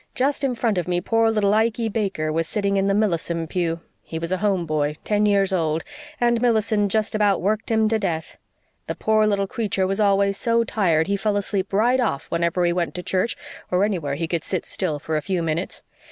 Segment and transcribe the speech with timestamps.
[0.15, 3.81] Just in front of me poor little Ikey Baker was sitting in the Millison pew.
[4.01, 5.83] He was a home boy, ten years old,
[6.19, 8.39] and Millison just about worked him to death.
[8.87, 12.73] The poor little creature was always so tired he fell asleep right off whenever he
[12.73, 13.37] went to church
[13.69, 15.83] or anywhere he could sit still for a few minutes.